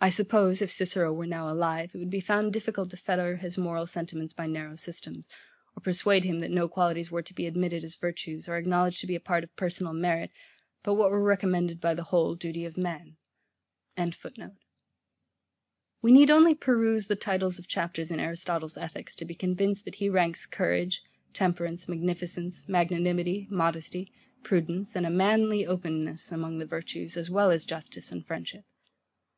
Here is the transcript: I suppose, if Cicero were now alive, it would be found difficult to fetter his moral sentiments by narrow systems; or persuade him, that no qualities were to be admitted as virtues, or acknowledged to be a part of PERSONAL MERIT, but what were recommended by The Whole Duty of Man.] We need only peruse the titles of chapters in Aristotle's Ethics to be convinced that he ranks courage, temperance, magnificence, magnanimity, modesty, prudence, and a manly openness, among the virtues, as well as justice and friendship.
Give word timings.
I 0.00 0.10
suppose, 0.10 0.62
if 0.62 0.70
Cicero 0.70 1.12
were 1.12 1.26
now 1.26 1.50
alive, 1.50 1.90
it 1.92 1.98
would 1.98 2.08
be 2.08 2.20
found 2.20 2.52
difficult 2.52 2.88
to 2.92 2.96
fetter 2.96 3.38
his 3.38 3.58
moral 3.58 3.84
sentiments 3.84 4.32
by 4.32 4.46
narrow 4.46 4.76
systems; 4.76 5.28
or 5.74 5.80
persuade 5.80 6.22
him, 6.22 6.38
that 6.38 6.52
no 6.52 6.68
qualities 6.68 7.10
were 7.10 7.20
to 7.22 7.34
be 7.34 7.46
admitted 7.48 7.82
as 7.82 7.96
virtues, 7.96 8.48
or 8.48 8.56
acknowledged 8.56 9.00
to 9.00 9.08
be 9.08 9.16
a 9.16 9.20
part 9.20 9.42
of 9.42 9.56
PERSONAL 9.56 9.94
MERIT, 9.94 10.30
but 10.84 10.94
what 10.94 11.10
were 11.10 11.20
recommended 11.20 11.80
by 11.80 11.94
The 11.94 12.04
Whole 12.04 12.36
Duty 12.36 12.64
of 12.64 12.78
Man.] 12.78 13.16
We 16.00 16.12
need 16.12 16.30
only 16.30 16.54
peruse 16.54 17.08
the 17.08 17.16
titles 17.16 17.58
of 17.58 17.66
chapters 17.66 18.12
in 18.12 18.20
Aristotle's 18.20 18.76
Ethics 18.78 19.16
to 19.16 19.24
be 19.24 19.34
convinced 19.34 19.84
that 19.84 19.96
he 19.96 20.08
ranks 20.08 20.46
courage, 20.46 21.02
temperance, 21.34 21.88
magnificence, 21.88 22.68
magnanimity, 22.68 23.48
modesty, 23.50 24.12
prudence, 24.44 24.94
and 24.94 25.04
a 25.06 25.10
manly 25.10 25.66
openness, 25.66 26.30
among 26.30 26.58
the 26.58 26.66
virtues, 26.66 27.16
as 27.16 27.28
well 27.30 27.50
as 27.50 27.64
justice 27.64 28.12
and 28.12 28.24
friendship. 28.24 28.64